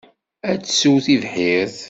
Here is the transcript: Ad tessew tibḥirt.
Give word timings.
Ad 0.51 0.59
tessew 0.61 0.97
tibḥirt. 1.05 1.77